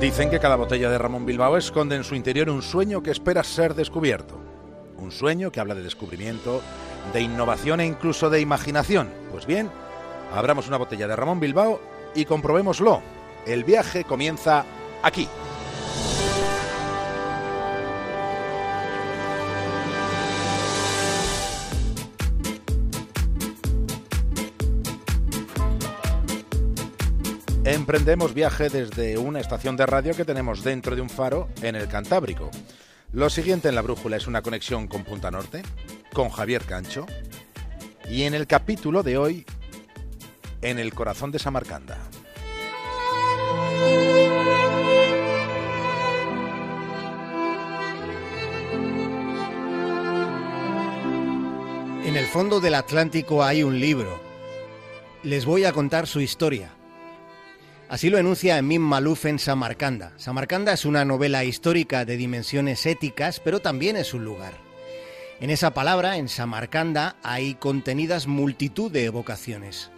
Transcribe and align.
Dicen 0.00 0.28
que 0.28 0.40
cada 0.40 0.56
botella 0.56 0.90
de 0.90 0.98
Ramón 0.98 1.24
Bilbao 1.24 1.56
esconde 1.56 1.96
en 1.96 2.04
su 2.04 2.14
interior 2.14 2.50
un 2.50 2.60
sueño 2.60 3.02
que 3.02 3.10
espera 3.10 3.42
ser 3.42 3.74
descubierto. 3.74 4.38
Un 4.98 5.10
sueño 5.10 5.50
que 5.50 5.58
habla 5.58 5.74
de 5.74 5.82
descubrimiento, 5.82 6.60
de 7.14 7.22
innovación 7.22 7.80
e 7.80 7.86
incluso 7.86 8.28
de 8.28 8.40
imaginación. 8.40 9.08
Pues 9.30 9.46
bien, 9.46 9.70
abramos 10.34 10.68
una 10.68 10.76
botella 10.76 11.08
de 11.08 11.16
Ramón 11.16 11.40
Bilbao 11.40 11.80
y 12.14 12.26
comprobémoslo. 12.26 13.00
El 13.46 13.64
viaje 13.64 14.04
comienza 14.04 14.66
aquí. 15.02 15.28
Emprendemos 27.66 28.32
viaje 28.32 28.70
desde 28.70 29.18
una 29.18 29.40
estación 29.40 29.76
de 29.76 29.86
radio 29.86 30.14
que 30.14 30.24
tenemos 30.24 30.62
dentro 30.62 30.94
de 30.94 31.02
un 31.02 31.10
faro 31.10 31.48
en 31.62 31.74
el 31.74 31.88
Cantábrico. 31.88 32.48
Lo 33.10 33.28
siguiente 33.28 33.68
en 33.68 33.74
la 33.74 33.82
brújula 33.82 34.16
es 34.16 34.28
una 34.28 34.40
conexión 34.40 34.86
con 34.86 35.02
Punta 35.02 35.32
Norte, 35.32 35.64
con 36.12 36.28
Javier 36.28 36.62
Cancho, 36.62 37.06
y 38.08 38.22
en 38.22 38.34
el 38.34 38.46
capítulo 38.46 39.02
de 39.02 39.18
hoy, 39.18 39.44
en 40.62 40.78
el 40.78 40.94
corazón 40.94 41.32
de 41.32 41.40
Samarcanda. 41.40 41.98
En 52.04 52.16
el 52.16 52.26
fondo 52.26 52.60
del 52.60 52.76
Atlántico 52.76 53.42
hay 53.42 53.64
un 53.64 53.80
libro. 53.80 54.20
Les 55.24 55.44
voy 55.44 55.64
a 55.64 55.72
contar 55.72 56.06
su 56.06 56.20
historia. 56.20 56.70
Así 57.88 58.10
lo 58.10 58.18
enuncia 58.18 58.58
Emim 58.58 58.82
Malouf 58.82 59.26
en 59.26 59.38
Samarcanda. 59.38 60.12
Samarcanda 60.16 60.72
es 60.72 60.84
una 60.84 61.04
novela 61.04 61.44
histórica 61.44 62.04
de 62.04 62.16
dimensiones 62.16 62.84
éticas, 62.84 63.38
pero 63.38 63.60
también 63.60 63.96
es 63.96 64.12
un 64.12 64.24
lugar. 64.24 64.54
En 65.38 65.50
esa 65.50 65.72
palabra, 65.72 66.16
en 66.16 66.28
Samarcanda, 66.28 67.14
hay 67.22 67.54
contenidas 67.54 68.26
multitud 68.26 68.90
de 68.90 69.04
evocaciones. 69.04 69.90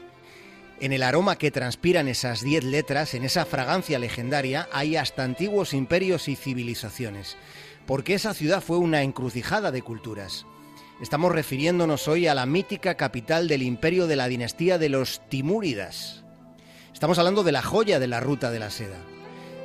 En 0.80 0.92
el 0.92 1.02
aroma 1.02 1.38
que 1.38 1.50
transpiran 1.50 2.08
esas 2.08 2.42
diez 2.42 2.62
letras, 2.62 3.14
en 3.14 3.24
esa 3.24 3.46
fragancia 3.46 3.98
legendaria, 3.98 4.68
hay 4.70 4.96
hasta 4.96 5.24
antiguos 5.24 5.72
imperios 5.72 6.28
y 6.28 6.36
civilizaciones, 6.36 7.38
porque 7.86 8.12
esa 8.12 8.34
ciudad 8.34 8.60
fue 8.60 8.76
una 8.76 9.02
encrucijada 9.02 9.70
de 9.70 9.80
culturas. 9.80 10.44
Estamos 11.00 11.32
refiriéndonos 11.32 12.06
hoy 12.06 12.26
a 12.26 12.34
la 12.34 12.44
mítica 12.44 12.96
capital 12.96 13.48
del 13.48 13.62
imperio 13.62 14.06
de 14.06 14.16
la 14.16 14.28
dinastía 14.28 14.76
de 14.76 14.90
los 14.90 15.26
Timúridas, 15.30 16.24
Estamos 16.98 17.20
hablando 17.20 17.44
de 17.44 17.52
la 17.52 17.62
joya 17.62 18.00
de 18.00 18.08
la 18.08 18.18
ruta 18.18 18.50
de 18.50 18.58
la 18.58 18.70
seda. 18.70 18.98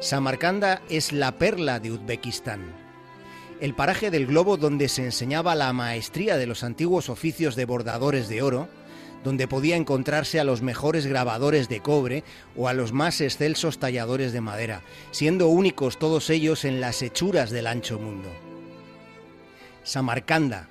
Samarcanda 0.02 0.84
es 0.88 1.12
la 1.12 1.32
perla 1.32 1.80
de 1.80 1.92
Uzbekistán. 1.92 2.62
El 3.60 3.74
paraje 3.74 4.12
del 4.12 4.28
globo 4.28 4.56
donde 4.56 4.88
se 4.88 5.04
enseñaba 5.04 5.56
la 5.56 5.74
maestría 5.74 6.38
de 6.38 6.46
los 6.46 6.64
antiguos 6.64 7.10
oficios 7.10 7.56
de 7.56 7.66
bordadores 7.66 8.30
de 8.30 8.44
oro, 8.44 8.70
donde 9.24 9.48
podía 9.48 9.78
encontrarse 9.78 10.40
a 10.40 10.44
los 10.44 10.62
mejores 10.62 11.08
grabadores 11.08 11.70
de 11.70 11.80
cobre 11.80 12.24
o 12.56 12.68
a 12.68 12.74
los 12.74 12.94
más 12.94 13.20
excelsos 13.20 13.80
talladores 13.80 14.32
de 14.32 14.42
madera, 14.42 14.84
siendo 15.10 15.48
únicos 15.48 15.98
todos 15.98 16.30
ellos 16.30 16.66
en 16.66 16.82
las 16.82 17.02
hechuras 17.02 17.50
del 17.50 17.66
ancho 17.66 17.98
mundo. 17.98 18.30
Samarcanda, 19.82 20.70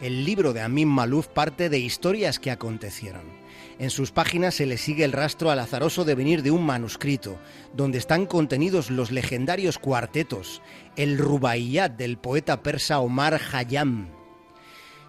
el 0.00 0.24
libro 0.24 0.52
de 0.52 0.60
Amin 0.60 0.86
Malouf 0.86 1.26
parte 1.26 1.68
de 1.68 1.80
historias 1.80 2.38
que 2.38 2.52
acontecieron. 2.52 3.33
En 3.78 3.90
sus 3.90 4.12
páginas 4.12 4.54
se 4.54 4.66
le 4.66 4.78
sigue 4.78 5.04
el 5.04 5.12
rastro 5.12 5.50
al 5.50 5.58
azaroso 5.58 6.04
devenir 6.04 6.42
de 6.42 6.52
un 6.52 6.64
manuscrito, 6.64 7.38
donde 7.72 7.98
están 7.98 8.26
contenidos 8.26 8.90
los 8.90 9.10
legendarios 9.10 9.78
cuartetos, 9.78 10.62
el 10.96 11.18
Rubaiyat 11.18 11.96
del 11.96 12.16
poeta 12.16 12.62
persa 12.62 13.00
Omar 13.00 13.40
Khayyam. 13.40 14.10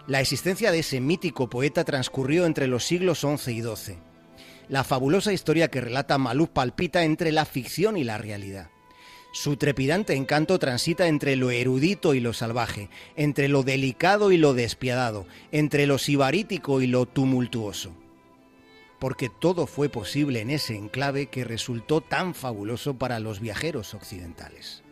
La 0.08 0.20
existencia 0.20 0.72
de 0.72 0.80
ese 0.80 1.00
mítico 1.00 1.48
poeta 1.50 1.84
transcurrió 1.84 2.46
entre 2.46 2.68
los 2.68 2.84
siglos 2.84 3.20
XI 3.20 3.52
y 3.52 3.62
XII. 3.62 3.98
La 4.68 4.84
fabulosa 4.84 5.32
historia 5.32 5.68
que 5.68 5.82
relata 5.82 6.18
Maluk 6.18 6.50
palpita 6.50 7.04
entre 7.04 7.32
la 7.32 7.46
ficción 7.46 7.98
y 7.98 8.04
la 8.04 8.18
realidad. 8.18 8.70
Su 9.32 9.58
trepidante 9.58 10.16
encanto 10.16 10.58
transita 10.58 11.08
entre 11.08 11.36
lo 11.36 11.52
erudito 11.52 12.16
y 12.16 12.20
lo 12.20 12.34
salvaje, 12.34 12.90
entre 13.16 13.48
lo 13.48 13.62
delicado 13.62 14.32
y 14.32 14.38
lo 14.38 14.54
despiadado, 14.56 15.28
entre 15.52 15.86
lo 15.86 16.00
sibarítico 16.00 16.82
y 16.82 16.88
lo 16.88 17.06
tumultuoso 17.06 18.05
porque 19.00 19.30
todo 19.30 19.68
fue 19.68 19.90
posible 19.90 20.42
en 20.42 20.50
ese 20.50 20.76
enclave 20.76 21.28
que 21.28 21.44
resultó 21.44 22.02
tan 22.02 22.34
fabuloso 22.34 22.98
para 22.98 23.20
los 23.20 23.40
viajeros 23.40 23.94
occidentales. 23.94 24.84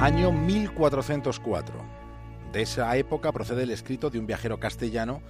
Año 0.00 0.32
1404. 0.32 1.74
De 2.54 2.62
esa 2.62 2.96
época 2.96 3.32
procede 3.32 3.64
el 3.64 3.70
escrito 3.70 4.08
de 4.08 4.18
un 4.18 4.26
viajero 4.26 4.58
castellano 4.58 5.20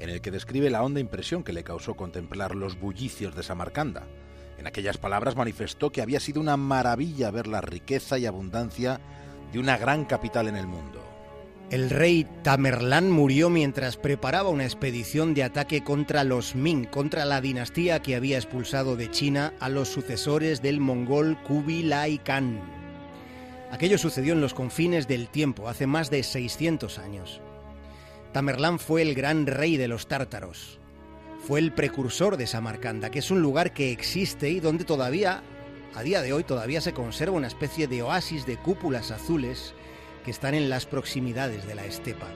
en 0.00 0.10
el 0.10 0.20
que 0.20 0.30
describe 0.30 0.70
la 0.70 0.82
honda 0.82 1.00
impresión 1.00 1.44
que 1.44 1.52
le 1.52 1.64
causó 1.64 1.94
contemplar 1.94 2.54
los 2.54 2.78
bullicios 2.78 3.34
de 3.34 3.42
Samarcanda. 3.42 4.06
En 4.58 4.66
aquellas 4.66 4.98
palabras 4.98 5.36
manifestó 5.36 5.90
que 5.90 6.02
había 6.02 6.20
sido 6.20 6.40
una 6.40 6.56
maravilla 6.56 7.30
ver 7.30 7.46
la 7.46 7.60
riqueza 7.60 8.18
y 8.18 8.26
abundancia 8.26 9.00
de 9.52 9.58
una 9.58 9.76
gran 9.76 10.04
capital 10.04 10.48
en 10.48 10.56
el 10.56 10.66
mundo. 10.66 11.04
El 11.70 11.90
rey 11.90 12.26
Tamerlán 12.42 13.10
murió 13.10 13.50
mientras 13.50 13.98
preparaba 13.98 14.48
una 14.48 14.64
expedición 14.64 15.34
de 15.34 15.44
ataque 15.44 15.84
contra 15.84 16.24
los 16.24 16.54
Ming, 16.54 16.86
contra 16.86 17.26
la 17.26 17.42
dinastía 17.42 18.00
que 18.00 18.16
había 18.16 18.38
expulsado 18.38 18.96
de 18.96 19.10
China 19.10 19.52
a 19.60 19.68
los 19.68 19.88
sucesores 19.88 20.62
del 20.62 20.80
mongol 20.80 21.36
Kubilai 21.42 22.18
Khan. 22.24 22.58
Aquello 23.70 23.98
sucedió 23.98 24.32
en 24.32 24.40
los 24.40 24.54
confines 24.54 25.08
del 25.08 25.28
tiempo, 25.28 25.68
hace 25.68 25.86
más 25.86 26.08
de 26.10 26.22
600 26.22 26.98
años. 26.98 27.42
Tamerlán 28.32 28.78
fue 28.78 29.02
el 29.02 29.14
gran 29.14 29.46
rey 29.46 29.76
de 29.76 29.88
los 29.88 30.06
tártaros. 30.06 30.78
Fue 31.46 31.60
el 31.60 31.72
precursor 31.72 32.36
de 32.36 32.46
Samarcanda, 32.46 33.10
que 33.10 33.20
es 33.20 33.30
un 33.30 33.40
lugar 33.40 33.72
que 33.72 33.90
existe 33.90 34.50
y 34.50 34.60
donde 34.60 34.84
todavía, 34.84 35.42
a 35.94 36.02
día 36.02 36.20
de 36.20 36.32
hoy, 36.32 36.44
todavía 36.44 36.80
se 36.80 36.92
conserva 36.92 37.36
una 37.36 37.46
especie 37.46 37.86
de 37.86 38.02
oasis 38.02 38.44
de 38.44 38.56
cúpulas 38.56 39.10
azules 39.10 39.74
que 40.24 40.30
están 40.30 40.54
en 40.54 40.68
las 40.68 40.84
proximidades 40.84 41.66
de 41.66 41.74
la 41.74 41.86
estepa. 41.86 42.28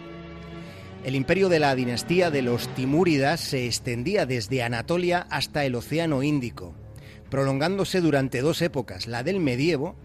El 1.04 1.16
imperio 1.16 1.48
de 1.48 1.58
la 1.58 1.75
dinastía 1.75 2.31
de 2.31 2.42
los 2.42 2.69
Timúridas 2.75 3.41
se 3.41 3.66
extendía 3.66 4.25
desde 4.25 4.62
Anatolia 4.62 5.26
hasta 5.31 5.64
el 5.64 5.75
Océano 5.75 6.22
Índico, 6.22 6.75
prolongándose 7.28 8.00
durante 8.00 8.41
dos 8.41 8.62
épocas, 8.62 9.08
la 9.08 9.22
del 9.22 9.41
medievo 9.41 9.97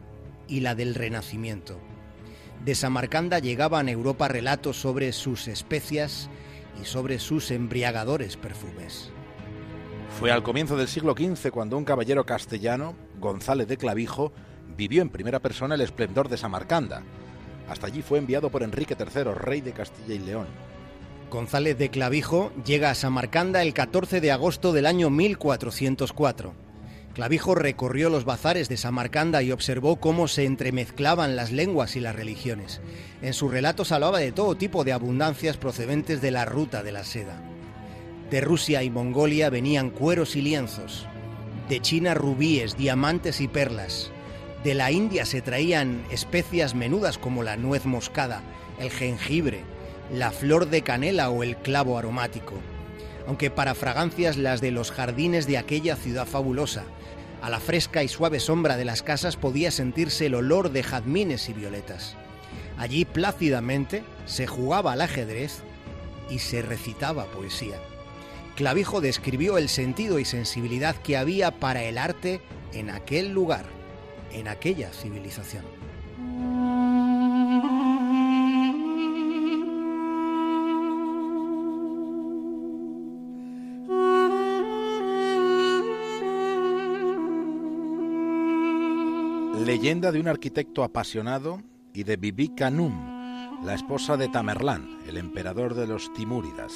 y 0.47 0.61
la 0.61 0.75
del 0.75 0.95
Renacimiento. 0.95 1.79
De 2.63 2.75
Samarcanda 2.75 3.39
llegaban 3.39 3.87
a 3.87 3.91
Europa 3.91 4.27
relatos 4.27 4.79
sobre 4.79 5.11
sus 5.13 5.47
especias 5.47 6.29
y 6.81 6.85
sobre 6.85 7.19
sus 7.19 7.51
embriagadores 7.51 8.37
perfumes. 8.37 9.11
Fue 10.19 10.31
al 10.31 10.43
comienzo 10.43 10.77
del 10.77 10.87
siglo 10.87 11.13
XV 11.17 11.51
cuando 11.51 11.77
un 11.77 11.85
caballero 11.85 12.25
castellano, 12.25 12.95
González 13.19 13.67
de 13.67 13.77
Clavijo, 13.77 14.33
vivió 14.75 15.01
en 15.01 15.09
primera 15.09 15.39
persona 15.39 15.75
el 15.75 15.81
esplendor 15.81 16.27
de 16.29 16.37
Samarcanda. 16.37 17.03
Hasta 17.69 17.87
allí 17.87 18.01
fue 18.01 18.17
enviado 18.17 18.49
por 18.49 18.63
Enrique 18.63 18.95
III, 18.97 19.33
rey 19.33 19.61
de 19.61 19.73
Castilla 19.73 20.15
y 20.15 20.19
León. 20.19 20.47
González 21.29 21.77
de 21.77 21.89
Clavijo 21.89 22.51
llega 22.65 22.89
a 22.89 22.95
Samarcanda 22.95 23.61
el 23.61 23.73
14 23.73 24.21
de 24.21 24.31
agosto 24.31 24.71
del 24.71 24.85
año 24.85 25.09
1404 25.09 26.66
Clavijo 27.17 27.55
recorrió 27.55 28.11
los 28.11 28.25
bazares 28.25 28.69
de 28.69 28.77
Samarcanda 28.77 29.41
y 29.41 29.51
observó 29.51 29.95
cómo 29.95 30.27
se 30.27 30.45
entremezclaban 30.45 31.35
las 31.35 31.51
lenguas 31.51 31.95
y 31.95 31.99
las 31.99 32.15
religiones. 32.15 32.79
En 33.23 33.33
sus 33.33 33.51
relatos 33.51 33.91
hablaba 33.91 34.19
de 34.19 34.31
todo 34.31 34.53
tipo 34.53 34.83
de 34.83 34.93
abundancias 34.93 35.57
procedentes 35.57 36.21
de 36.21 36.29
la 36.29 36.45
ruta 36.45 36.83
de 36.83 36.91
la 36.91 37.03
seda. 37.03 37.41
De 38.29 38.39
Rusia 38.39 38.83
y 38.83 38.91
Mongolia 38.91 39.49
venían 39.49 39.89
cueros 39.89 40.35
y 40.35 40.43
lienzos. 40.43 41.07
De 41.67 41.79
China 41.79 42.13
rubíes, 42.13 42.77
diamantes 42.77 43.41
y 43.41 43.47
perlas. 43.47 44.11
De 44.63 44.75
la 44.75 44.91
India 44.91 45.25
se 45.25 45.41
traían 45.41 46.05
especias 46.11 46.75
menudas 46.75 47.17
como 47.17 47.41
la 47.41 47.57
nuez 47.57 47.87
moscada, 47.87 48.43
el 48.79 48.91
jengibre, 48.91 49.61
la 50.13 50.29
flor 50.29 50.69
de 50.69 50.83
canela 50.83 51.31
o 51.31 51.41
el 51.41 51.57
clavo 51.57 51.97
aromático. 51.97 52.53
Aunque 53.27 53.49
para 53.49 53.73
fragancias 53.73 54.37
las 54.37 54.61
de 54.61 54.69
los 54.69 54.91
jardines 54.91 55.47
de 55.47 55.57
aquella 55.57 55.95
ciudad 55.95 56.27
fabulosa, 56.27 56.83
a 57.41 57.49
la 57.49 57.59
fresca 57.59 58.03
y 58.03 58.07
suave 58.07 58.39
sombra 58.39 58.77
de 58.77 58.85
las 58.85 59.03
casas 59.03 59.37
podía 59.37 59.71
sentirse 59.71 60.25
el 60.25 60.35
olor 60.35 60.71
de 60.71 60.83
jazmines 60.83 61.49
y 61.49 61.53
violetas. 61.53 62.15
Allí 62.77 63.05
plácidamente 63.05 64.03
se 64.25 64.47
jugaba 64.47 64.93
al 64.93 65.01
ajedrez 65.01 65.61
y 66.29 66.39
se 66.39 66.61
recitaba 66.61 67.25
poesía. 67.25 67.77
Clavijo 68.55 69.01
describió 69.01 69.57
el 69.57 69.69
sentido 69.69 70.19
y 70.19 70.25
sensibilidad 70.25 70.95
que 70.95 71.17
había 71.17 71.51
para 71.51 71.83
el 71.83 71.97
arte 71.97 72.41
en 72.73 72.89
aquel 72.89 73.31
lugar, 73.31 73.65
en 74.31 74.47
aquella 74.47 74.91
civilización. 74.91 75.63
Leyenda 89.67 90.13
de 90.13 90.21
un 90.21 90.29
arquitecto 90.29 90.81
apasionado 90.81 91.61
y 91.93 92.03
de 92.03 92.15
Bibi 92.15 92.55
Kanum, 92.55 93.65
la 93.65 93.73
esposa 93.73 94.15
de 94.15 94.29
Tamerlán, 94.29 94.97
el 95.09 95.17
emperador 95.17 95.73
de 95.73 95.85
los 95.85 96.13
Timúridas. 96.13 96.71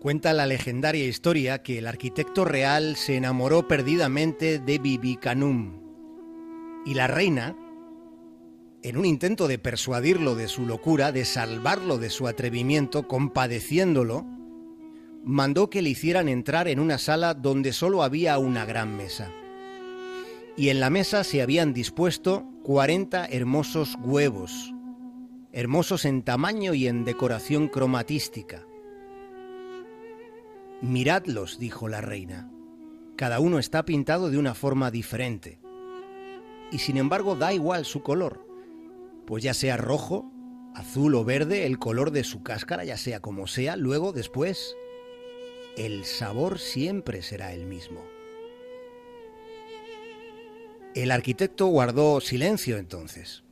Cuenta 0.00 0.32
la 0.32 0.46
legendaria 0.46 1.04
historia 1.04 1.62
que 1.62 1.76
el 1.76 1.86
arquitecto 1.86 2.46
real 2.46 2.96
se 2.96 3.18
enamoró 3.18 3.68
perdidamente 3.68 4.58
de 4.58 4.78
Bibi 4.78 5.16
Kanum 5.16 5.74
y 6.86 6.94
la 6.94 7.06
reina, 7.06 7.54
en 8.82 8.96
un 8.96 9.04
intento 9.04 9.46
de 9.46 9.58
persuadirlo 9.58 10.36
de 10.36 10.48
su 10.48 10.64
locura, 10.64 11.12
de 11.12 11.26
salvarlo 11.26 11.98
de 11.98 12.08
su 12.08 12.26
atrevimiento, 12.26 13.06
compadeciéndolo, 13.06 14.24
mandó 15.22 15.68
que 15.68 15.82
le 15.82 15.90
hicieran 15.90 16.30
entrar 16.30 16.66
en 16.66 16.80
una 16.80 16.96
sala 16.96 17.34
donde 17.34 17.74
solo 17.74 18.02
había 18.02 18.38
una 18.38 18.64
gran 18.64 18.96
mesa 18.96 19.30
y 20.56 20.68
en 20.68 20.80
la 20.80 20.90
mesa 20.90 21.24
se 21.24 21.42
habían 21.42 21.72
dispuesto 21.72 22.44
40 22.62 23.26
hermosos 23.26 23.96
huevos, 24.02 24.72
hermosos 25.52 26.04
en 26.04 26.22
tamaño 26.22 26.74
y 26.74 26.86
en 26.86 27.04
decoración 27.04 27.68
cromatística. 27.68 28.64
Miradlos, 30.80 31.58
dijo 31.58 31.88
la 31.88 32.00
reina. 32.00 32.50
Cada 33.16 33.40
uno 33.40 33.58
está 33.58 33.84
pintado 33.84 34.30
de 34.30 34.38
una 34.38 34.54
forma 34.54 34.90
diferente. 34.90 35.60
Y 36.70 36.78
sin 36.78 36.96
embargo 36.96 37.36
da 37.36 37.52
igual 37.52 37.84
su 37.84 38.02
color, 38.02 38.46
pues 39.26 39.42
ya 39.42 39.54
sea 39.54 39.76
rojo, 39.76 40.30
azul 40.74 41.14
o 41.14 41.24
verde, 41.24 41.66
el 41.66 41.78
color 41.78 42.10
de 42.10 42.24
su 42.24 42.42
cáscara, 42.42 42.84
ya 42.84 42.96
sea 42.96 43.20
como 43.20 43.46
sea, 43.46 43.76
luego, 43.76 44.12
después, 44.12 44.76
el 45.76 46.04
sabor 46.04 46.58
siempre 46.58 47.22
será 47.22 47.52
el 47.52 47.66
mismo. 47.66 48.13
El 50.94 51.10
arquitecto 51.10 51.66
guardó 51.66 52.20
silencio 52.20 52.78
entonces. 52.78 53.42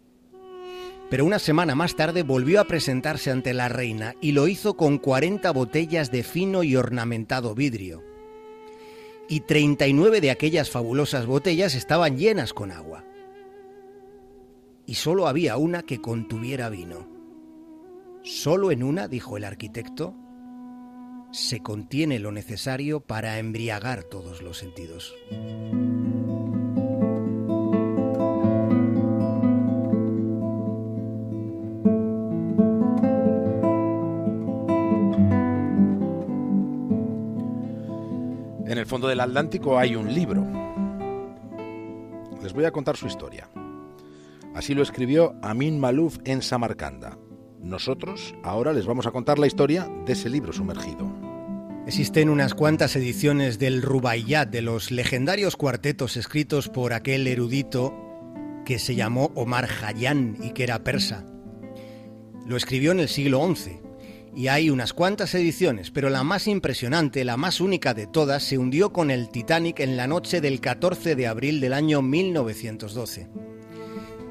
Pero 1.11 1.27
una 1.27 1.41
semana 1.41 1.75
más 1.75 1.97
tarde 1.97 2.23
volvió 2.23 2.61
a 2.61 2.65
presentarse 2.65 3.31
ante 3.31 3.53
la 3.53 3.69
reina 3.69 4.15
y 4.21 4.33
lo 4.33 4.47
hizo 4.47 4.77
con 4.77 4.99
40 4.99 5.51
botellas 5.51 6.11
de 6.11 6.23
fino 6.23 6.63
y 6.63 6.77
ornamentado 6.77 7.55
vidrio. 7.55 8.03
Y 9.29 9.41
39 9.41 10.21
de 10.21 10.31
aquellas 10.31 10.71
fabulosas 10.71 11.27
botellas 11.27 11.75
estaban 11.75 12.17
llenas 12.17 12.53
con 12.53 12.71
agua. 12.71 13.05
Y 14.87 14.95
solo 14.95 15.27
había 15.27 15.57
una 15.57 15.83
que 15.83 16.01
contuviera 16.01 16.69
vino. 16.71 17.09
Solo 18.23 18.71
en 18.71 18.83
una, 18.85 19.09
dijo 19.09 19.37
el 19.37 19.45
arquitecto, 19.45 20.15
se 21.33 21.61
contiene 21.61 22.21
lo 22.21 22.31
necesario 22.31 23.01
para 23.01 23.39
embriagar 23.39 24.05
todos 24.05 24.43
los 24.43 24.59
sentidos. 24.59 25.15
Fondo 38.93 39.09
del 39.09 39.21
Atlántico 39.21 39.79
hay 39.79 39.97
un 39.97 40.13
libro. 40.13 40.47
Les 42.43 42.53
voy 42.53 42.67
a 42.67 42.73
contar 42.73 42.95
su 42.99 43.07
historia. 43.07 43.49
Así 44.55 44.75
lo 44.75 44.83
escribió 44.83 45.35
Amin 45.41 45.81
Malouf 45.81 46.19
en 46.27 46.43
Samarcanda. 46.43 47.17
Nosotros 47.59 48.35
ahora 48.43 48.75
les 48.75 48.85
vamos 48.85 49.07
a 49.07 49.11
contar 49.11 49.39
la 49.39 49.47
historia 49.47 49.91
de 50.05 50.13
ese 50.13 50.29
libro 50.29 50.53
sumergido. 50.53 51.11
Existen 51.87 52.29
unas 52.29 52.53
cuantas 52.53 52.95
ediciones 52.95 53.59
del 53.59 53.81
Rubaiyat, 53.81 54.51
de 54.51 54.61
los 54.61 54.91
legendarios 54.91 55.57
cuartetos 55.57 56.19
escritos 56.19 56.69
por 56.69 56.93
aquel 56.93 57.27
erudito 57.27 57.95
que 58.67 58.79
se 58.79 58.95
llamó 58.95 59.33
Omar 59.35 59.69
Khayyam 59.69 60.37
y 60.43 60.51
que 60.51 60.65
era 60.65 60.85
persa. 60.85 61.25
Lo 62.45 62.59
escribió 62.59 62.93
en 62.93 63.01
el 63.01 63.09
siglo 63.09 63.43
XI 63.55 63.92
y 64.35 64.49
hay 64.49 64.71
unas 64.71 64.93
cuantas 64.93 65.35
ediciones, 65.35 65.91
pero 65.91 66.09
la 66.09 66.25
más 66.25 66.47
impresionante, 66.47 67.25
la 67.25 67.37
más 67.37 67.61
única 67.61 67.95
de 67.95 68.07
todas, 68.07 68.43
se 68.43 68.59
hundió 68.59 68.93
con 68.93 69.11
el 69.11 69.29
Titanic 69.29 69.81
en 69.81 69.97
la 69.97 70.07
noche 70.07 70.41
del 70.41 70.61
14 70.61 71.15
de 71.15 71.27
abril 71.27 71.61
del 71.61 71.75
año 71.75 72.01
1912. 72.01 73.29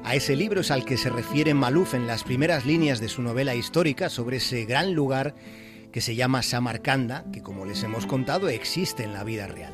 A 0.04 0.16
ese 0.16 0.34
libro 0.34 0.62
es 0.62 0.72
al 0.72 0.84
que 0.84 0.96
se 0.96 1.10
refiere 1.10 1.54
Maluf 1.54 1.94
en 1.94 2.08
las 2.08 2.24
primeras 2.24 2.66
líneas 2.66 3.00
de 3.00 3.08
su 3.08 3.22
novela 3.22 3.54
histórica 3.54 4.08
sobre 4.08 4.38
ese 4.38 4.64
gran 4.64 4.94
lugar 4.94 5.36
que 5.92 6.00
se 6.00 6.16
llama 6.16 6.42
Samarcanda, 6.42 7.24
que 7.32 7.42
como 7.42 7.64
les 7.64 7.82
hemos 7.84 8.06
contado 8.06 8.48
existe 8.48 9.04
en 9.04 9.12
la 9.12 9.22
vida 9.22 9.46
real. 9.46 9.72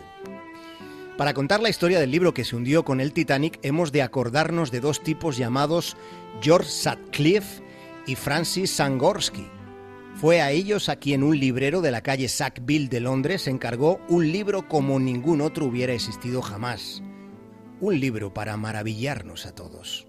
Para 1.17 1.33
contar 1.33 1.61
la 1.61 1.71
historia 1.71 1.99
del 1.99 2.11
libro 2.11 2.35
que 2.35 2.45
se 2.45 2.55
hundió 2.55 2.85
con 2.85 3.01
el 3.01 3.13
Titanic 3.13 3.59
hemos 3.63 3.91
de 3.91 4.03
acordarnos 4.03 4.71
de 4.71 4.81
dos 4.81 5.03
tipos 5.03 5.39
llamados 5.39 5.97
George 6.43 6.71
Sutcliffe 6.71 7.63
y 8.07 8.15
Francis 8.15 8.71
Sangorsky, 8.71 9.49
fue 10.21 10.41
a 10.41 10.51
ellos 10.51 10.89
a 10.89 10.97
quien 10.97 11.23
un 11.23 11.39
librero 11.39 11.81
de 11.81 11.93
la 11.93 12.01
calle 12.01 12.29
Sackville 12.29 12.89
de 12.89 12.99
Londres 12.99 13.47
encargó 13.47 14.01
un 14.09 14.33
libro 14.33 14.67
como 14.67 14.99
ningún 14.99 15.41
otro 15.41 15.67
hubiera 15.67 15.93
existido 15.93 16.43
jamás. 16.43 17.05
Un 17.81 18.01
libro 18.01 18.35
para 18.35 18.57
maravillarnos 18.57 19.47
a 19.47 19.55
todos. 19.55 20.09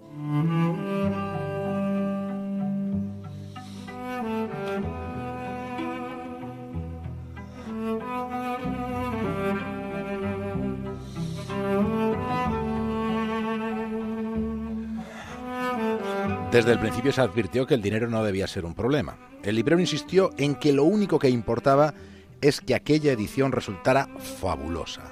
Desde 16.52 16.72
el 16.72 16.80
principio 16.80 17.12
se 17.12 17.22
advirtió 17.22 17.68
que 17.68 17.76
el 17.76 17.82
dinero 17.84 18.10
no 18.10 18.24
debía 18.24 18.48
ser 18.48 18.66
un 18.66 18.74
problema. 18.74 19.18
El 19.44 19.56
librero 19.56 19.80
insistió 19.80 20.32
en 20.38 20.56
que 20.56 20.74
lo 20.74 20.84
único 20.84 21.20
que 21.20 21.30
importaba 21.30 21.94
es 22.42 22.60
que 22.60 22.74
aquella 22.74 23.12
edición 23.12 23.52
resultara 23.52 24.10
fabulosa. 24.18 25.04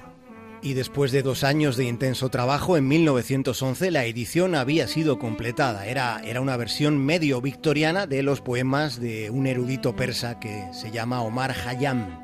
Y 0.64 0.74
después 0.74 1.12
de 1.12 1.22
dos 1.22 1.44
años 1.44 1.78
de 1.78 1.86
intenso 1.86 2.30
trabajo, 2.30 2.76
en 2.76 2.88
1911 2.88 3.92
la 3.92 4.06
edición 4.06 4.56
había 4.56 4.88
sido 4.88 5.20
completada. 5.20 5.86
Era, 5.86 6.22
era 6.26 6.42
una 6.42 6.58
versión 6.58 6.98
medio 6.98 7.40
victoriana 7.40 8.08
de 8.08 8.24
los 8.24 8.42
poemas 8.42 9.00
de 9.00 9.30
un 9.30 9.46
erudito 9.46 9.96
persa 9.96 10.40
que 10.40 10.66
se 10.74 10.90
llama 10.90 11.22
Omar 11.22 11.54
Hayam. 11.68 12.20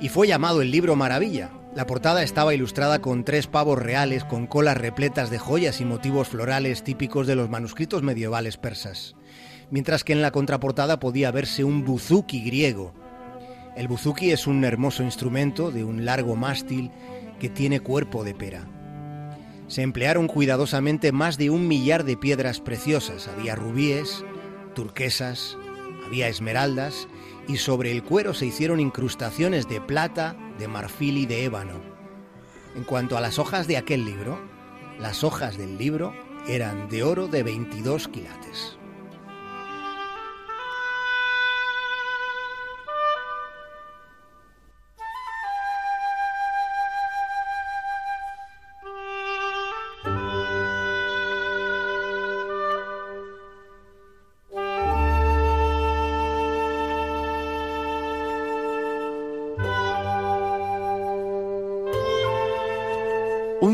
Y 0.00 0.08
fue 0.08 0.26
llamado 0.26 0.62
el 0.62 0.72
libro 0.72 0.96
Maravilla, 0.96 1.50
la 1.74 1.86
portada 1.86 2.22
estaba 2.22 2.54
ilustrada 2.54 3.00
con 3.00 3.24
tres 3.24 3.46
pavos 3.48 3.78
reales 3.78 4.24
con 4.24 4.46
colas 4.46 4.76
repletas 4.76 5.30
de 5.30 5.38
joyas 5.38 5.80
y 5.80 5.84
motivos 5.84 6.28
florales 6.28 6.84
típicos 6.84 7.26
de 7.26 7.34
los 7.34 7.50
manuscritos 7.50 8.02
medievales 8.02 8.56
persas, 8.56 9.16
mientras 9.70 10.04
que 10.04 10.12
en 10.12 10.22
la 10.22 10.30
contraportada 10.30 11.00
podía 11.00 11.32
verse 11.32 11.64
un 11.64 11.84
buzuki 11.84 12.44
griego. 12.44 12.94
El 13.76 13.88
buzuki 13.88 14.30
es 14.30 14.46
un 14.46 14.64
hermoso 14.64 15.02
instrumento 15.02 15.72
de 15.72 15.82
un 15.82 16.04
largo 16.04 16.36
mástil 16.36 16.92
que 17.40 17.48
tiene 17.48 17.80
cuerpo 17.80 18.22
de 18.22 18.34
pera. 18.34 18.68
Se 19.66 19.82
emplearon 19.82 20.28
cuidadosamente 20.28 21.10
más 21.10 21.38
de 21.38 21.50
un 21.50 21.66
millar 21.66 22.04
de 22.04 22.16
piedras 22.16 22.60
preciosas. 22.60 23.26
Había 23.26 23.56
rubíes, 23.56 24.24
turquesas, 24.74 25.56
había 26.06 26.28
esmeraldas 26.28 27.08
y 27.48 27.56
sobre 27.56 27.90
el 27.90 28.04
cuero 28.04 28.34
se 28.34 28.46
hicieron 28.46 28.78
incrustaciones 28.78 29.68
de 29.68 29.80
plata, 29.80 30.36
de 30.58 30.68
marfil 30.68 31.18
y 31.18 31.26
de 31.26 31.44
ébano. 31.44 31.80
En 32.74 32.84
cuanto 32.84 33.16
a 33.16 33.20
las 33.20 33.38
hojas 33.38 33.66
de 33.66 33.76
aquel 33.76 34.04
libro, 34.04 34.38
las 34.98 35.24
hojas 35.24 35.56
del 35.56 35.78
libro 35.78 36.14
eran 36.46 36.88
de 36.88 37.02
oro 37.02 37.28
de 37.28 37.42
22 37.42 38.08
quilates. 38.08 38.78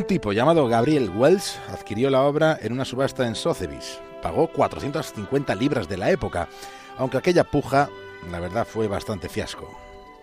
Tipo 0.04 0.32
llamado 0.32 0.68
Gabriel 0.68 1.10
Wells 1.10 1.58
adquirió 1.68 2.10
la 2.10 2.22
obra 2.22 2.58
en 2.60 2.72
una 2.72 2.84
subasta 2.84 3.26
en 3.26 3.34
Sotheby's. 3.34 3.98
Pagó 4.22 4.48
450 4.48 5.54
libras 5.54 5.88
de 5.88 5.96
la 5.96 6.10
época, 6.10 6.48
aunque 6.98 7.18
aquella 7.18 7.44
puja, 7.44 7.88
la 8.30 8.40
verdad, 8.40 8.66
fue 8.66 8.88
bastante 8.88 9.28
fiasco. 9.28 9.70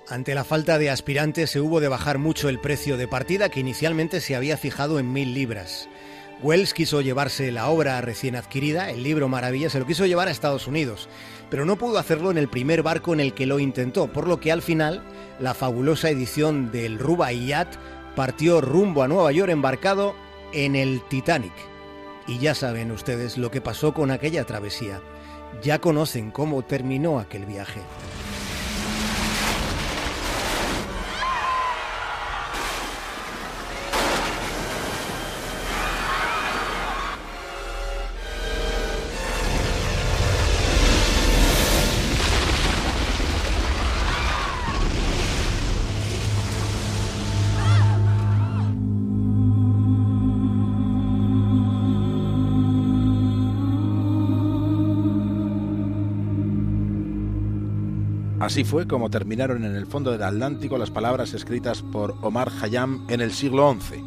Ante 0.07 0.36
la 0.36 0.43
falta 0.43 0.77
de 0.77 0.89
aspirantes 0.89 1.50
se 1.50 1.60
hubo 1.60 1.79
de 1.79 1.89
bajar 1.89 2.17
mucho 2.17 2.50
el 2.50 2.60
precio 2.60 2.96
de 2.98 3.07
partida 3.07 3.50
que 3.50 3.60
inicialmente 3.60 4.22
se 4.22 4.36
había 4.36 4.57
fijado 4.57 5.00
en 5.00 5.12
mil 5.12 5.34
libras. 5.34 5.89
Wells 6.41 6.74
quiso 6.74 7.01
llevarse 7.01 7.51
la 7.51 7.67
obra 7.67 8.00
recién 8.00 8.36
adquirida, 8.36 8.91
el 8.91 9.01
libro 9.01 9.27
Maravilla, 9.27 9.69
se 9.72 9.79
lo 9.79 9.88
quiso 9.88 10.05
llevar 10.05 10.27
a 10.27 10.31
Estados 10.31 10.67
Unidos, 10.67 11.10
pero 11.50 11.65
no 11.65 11.77
pudo 11.77 11.98
hacerlo 11.98 12.29
en 12.29 12.38
el 12.38 12.48
primer 12.48 12.84
barco 12.84 13.12
en 13.13 13.19
el 13.19 13.34
que 13.34 13.48
lo 13.48 13.57
intentó, 13.57 14.07
por 14.13 14.27
lo 14.27 14.39
que 14.39 14.51
al 14.51 14.62
final 14.62 15.03
la 15.39 15.55
fabulosa 15.55 16.10
edición 16.10 16.72
del 16.72 17.00
Rubaiyat 17.00 17.75
partió 18.17 18.62
rumbo 18.62 19.03
a 19.03 19.07
Nueva 19.07 19.31
York 19.31 19.51
embarcado 19.51 20.15
en 20.51 20.75
el 20.75 21.01
Titanic. 21.07 21.53
Y 22.25 22.39
ya 22.39 22.55
saben 22.55 22.91
ustedes 22.91 23.38
lo 23.38 23.51
que 23.51 23.62
pasó 23.62 23.93
con 23.93 24.09
aquella 24.09 24.43
travesía. 24.43 25.01
Ya 25.62 25.77
conocen 25.77 26.31
cómo 26.31 26.63
terminó 26.63 27.19
aquel 27.19 27.45
viaje. 27.45 27.79
Así 58.48 58.63
fue 58.63 58.88
como 58.88 59.10
terminaron 59.10 59.66
en 59.66 59.75
el 59.75 59.88
fondo 59.88 60.10
del 60.10 60.24
Atlántico 60.24 60.77
las 60.77 60.89
palabras 60.89 61.34
escritas 61.34 61.82
por 61.82 62.16
Omar 62.22 62.50
Khayyam 62.50 63.06
en 63.10 63.20
el 63.20 63.34
siglo 63.34 63.75
XI. 63.77 64.01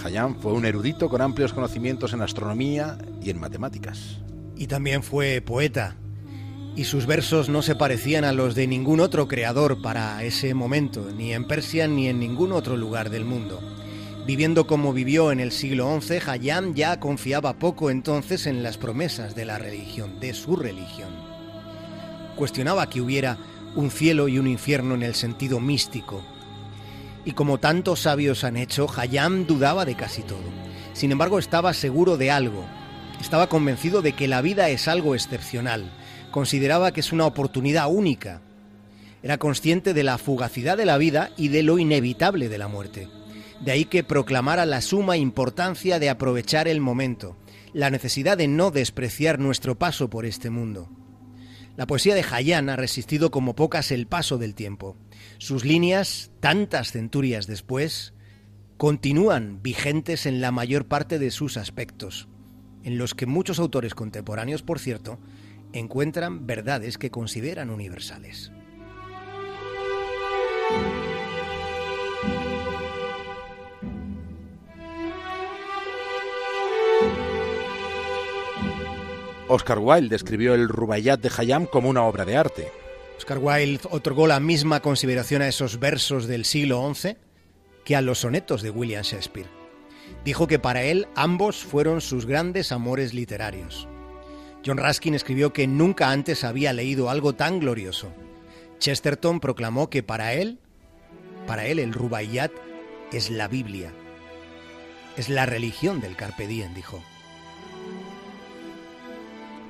Khayyam 0.00 0.36
fue 0.36 0.52
un 0.52 0.64
erudito 0.64 1.08
con 1.08 1.20
amplios 1.20 1.52
conocimientos 1.52 2.12
en 2.12 2.22
astronomía 2.22 2.98
y 3.20 3.30
en 3.30 3.40
matemáticas. 3.40 4.20
Y 4.54 4.68
también 4.68 5.02
fue 5.02 5.40
poeta. 5.40 5.96
Y 6.76 6.84
sus 6.84 7.06
versos 7.06 7.48
no 7.48 7.62
se 7.62 7.74
parecían 7.74 8.22
a 8.24 8.32
los 8.32 8.54
de 8.54 8.68
ningún 8.68 9.00
otro 9.00 9.26
creador 9.26 9.82
para 9.82 10.22
ese 10.22 10.54
momento, 10.54 11.10
ni 11.16 11.32
en 11.32 11.44
Persia 11.48 11.88
ni 11.88 12.06
en 12.06 12.20
ningún 12.20 12.52
otro 12.52 12.76
lugar 12.76 13.10
del 13.10 13.24
mundo. 13.24 13.58
Viviendo 14.24 14.68
como 14.68 14.92
vivió 14.92 15.32
en 15.32 15.40
el 15.40 15.50
siglo 15.50 16.00
XI, 16.00 16.20
Hayam 16.24 16.74
ya 16.74 17.00
confiaba 17.00 17.58
poco 17.58 17.90
entonces 17.90 18.46
en 18.46 18.62
las 18.62 18.78
promesas 18.78 19.34
de 19.34 19.46
la 19.46 19.58
religión, 19.58 20.20
de 20.20 20.32
su 20.32 20.54
religión 20.54 21.27
cuestionaba 22.38 22.88
que 22.88 23.00
hubiera 23.00 23.36
un 23.74 23.90
cielo 23.90 24.28
y 24.28 24.38
un 24.38 24.46
infierno 24.46 24.94
en 24.94 25.02
el 25.02 25.16
sentido 25.16 25.58
místico. 25.58 26.22
Y 27.24 27.32
como 27.32 27.58
tantos 27.58 28.02
sabios 28.02 28.44
han 28.44 28.56
hecho, 28.56 28.86
Hayam 28.96 29.44
dudaba 29.44 29.84
de 29.84 29.96
casi 29.96 30.22
todo. 30.22 30.38
Sin 30.94 31.10
embargo, 31.10 31.40
estaba 31.40 31.74
seguro 31.74 32.16
de 32.16 32.30
algo. 32.30 32.64
Estaba 33.20 33.48
convencido 33.48 34.02
de 34.02 34.12
que 34.12 34.28
la 34.28 34.40
vida 34.40 34.68
es 34.68 34.86
algo 34.86 35.16
excepcional. 35.16 35.90
Consideraba 36.30 36.92
que 36.92 37.00
es 37.00 37.12
una 37.12 37.26
oportunidad 37.26 37.90
única. 37.90 38.40
Era 39.22 39.36
consciente 39.38 39.92
de 39.92 40.04
la 40.04 40.16
fugacidad 40.16 40.76
de 40.76 40.86
la 40.86 40.96
vida 40.96 41.30
y 41.36 41.48
de 41.48 41.64
lo 41.64 41.78
inevitable 41.78 42.48
de 42.48 42.58
la 42.58 42.68
muerte. 42.68 43.08
De 43.60 43.72
ahí 43.72 43.84
que 43.84 44.04
proclamara 44.04 44.64
la 44.64 44.80
suma 44.80 45.16
importancia 45.16 45.98
de 45.98 46.08
aprovechar 46.08 46.68
el 46.68 46.80
momento, 46.80 47.36
la 47.72 47.90
necesidad 47.90 48.38
de 48.38 48.46
no 48.46 48.70
despreciar 48.70 49.40
nuestro 49.40 49.74
paso 49.76 50.08
por 50.08 50.24
este 50.24 50.50
mundo. 50.50 50.88
La 51.78 51.86
poesía 51.86 52.16
de 52.16 52.24
Hayán 52.28 52.70
ha 52.70 52.74
resistido 52.74 53.30
como 53.30 53.54
pocas 53.54 53.92
el 53.92 54.08
paso 54.08 54.36
del 54.36 54.56
tiempo. 54.56 54.96
Sus 55.38 55.64
líneas, 55.64 56.32
tantas 56.40 56.90
centurias 56.90 57.46
después, 57.46 58.14
continúan 58.76 59.62
vigentes 59.62 60.26
en 60.26 60.40
la 60.40 60.50
mayor 60.50 60.88
parte 60.88 61.20
de 61.20 61.30
sus 61.30 61.56
aspectos, 61.56 62.26
en 62.82 62.98
los 62.98 63.14
que 63.14 63.26
muchos 63.26 63.60
autores 63.60 63.94
contemporáneos, 63.94 64.64
por 64.64 64.80
cierto, 64.80 65.20
encuentran 65.72 66.48
verdades 66.48 66.98
que 66.98 67.12
consideran 67.12 67.70
universales. 67.70 68.50
Oscar 79.48 79.78
Wilde 79.78 80.10
describió 80.10 80.54
el 80.54 80.68
Rubaiyat 80.68 81.20
de 81.20 81.30
Hayam 81.36 81.64
como 81.64 81.88
una 81.88 82.04
obra 82.04 82.26
de 82.26 82.36
arte. 82.36 82.70
Oscar 83.16 83.38
Wilde 83.38 83.80
otorgó 83.90 84.26
la 84.26 84.40
misma 84.40 84.80
consideración 84.80 85.40
a 85.40 85.48
esos 85.48 85.80
versos 85.80 86.26
del 86.26 86.44
siglo 86.44 86.92
XI 86.94 87.16
que 87.84 87.96
a 87.96 88.02
los 88.02 88.18
sonetos 88.18 88.60
de 88.60 88.70
William 88.70 89.02
Shakespeare. 89.02 89.48
Dijo 90.22 90.46
que 90.46 90.58
para 90.58 90.82
él 90.82 91.08
ambos 91.14 91.56
fueron 91.56 92.02
sus 92.02 92.26
grandes 92.26 92.72
amores 92.72 93.14
literarios. 93.14 93.88
John 94.64 94.76
Ruskin 94.76 95.14
escribió 95.14 95.52
que 95.54 95.66
nunca 95.66 96.10
antes 96.10 96.44
había 96.44 96.74
leído 96.74 97.08
algo 97.08 97.34
tan 97.34 97.58
glorioso. 97.58 98.12
Chesterton 98.78 99.40
proclamó 99.40 99.88
que 99.88 100.02
para 100.02 100.34
él, 100.34 100.58
para 101.46 101.66
él 101.66 101.78
el 101.78 101.94
Rubaiyat 101.94 102.52
es 103.12 103.30
la 103.30 103.48
Biblia. 103.48 103.92
Es 105.16 105.30
la 105.30 105.46
religión 105.46 106.00
del 106.00 106.16
Carpe 106.16 106.46
Diem, 106.46 106.74
dijo. 106.74 107.02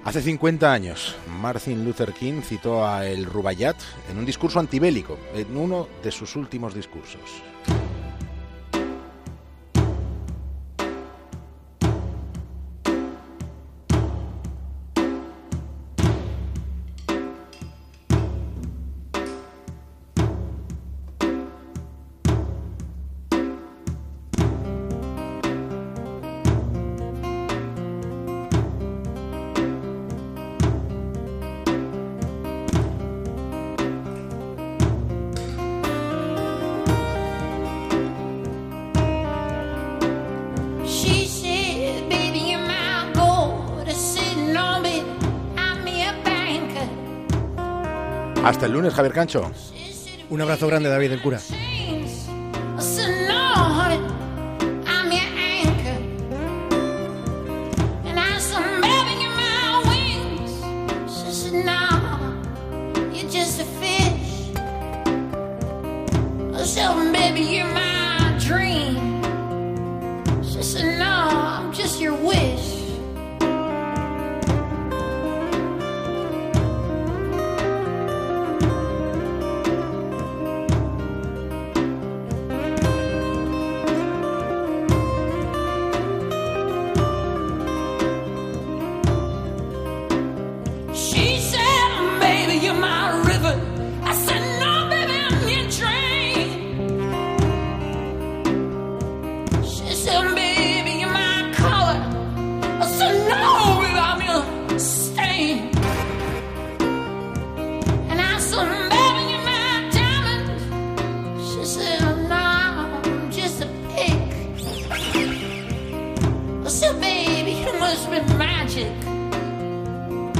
Hace 0.08 0.22
50 0.22 0.72
años, 0.72 1.14
Martin 1.38 1.84
Luther 1.84 2.14
King 2.14 2.40
citó 2.40 2.88
a 2.88 3.06
El 3.06 3.26
Rubaiyat 3.26 3.76
en 4.10 4.16
un 4.16 4.24
discurso 4.24 4.58
antibélico, 4.58 5.18
en 5.34 5.54
uno 5.54 5.86
de 6.02 6.10
sus 6.10 6.34
últimos 6.34 6.72
discursos. 6.72 7.20
Hasta 48.48 48.64
el 48.64 48.72
lunes, 48.72 48.94
Javier 48.94 49.12
Cancho. 49.12 49.50
Un 50.30 50.40
abrazo 50.40 50.66
grande, 50.68 50.88
David 50.88 51.10
del 51.10 51.20
Cura. 51.20 51.38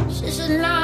This 0.09 0.39
is 0.39 0.49
not 0.49 0.78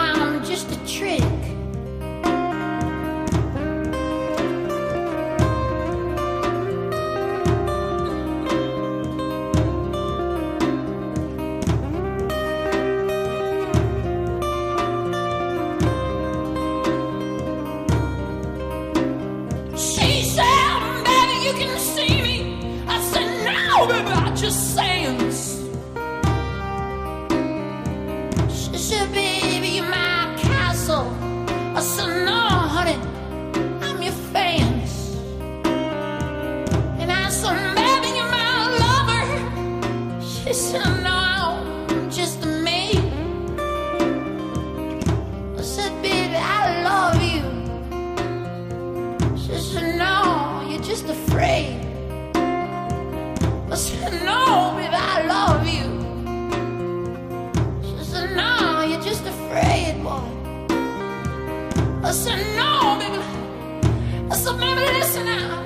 said, 62.14 62.56
no, 62.56 62.97
baby. 63.00 63.18
I 64.30 64.37
said, 64.37 64.56
baby, 64.61 64.80
listen 64.99 65.25
now. 65.26 65.62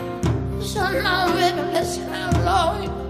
I 0.59 0.65
said, 0.65 1.03
no, 1.05 1.33
baby, 1.37 1.73
listen 1.73 2.11
now, 2.11 2.31
Lord. 2.49 3.08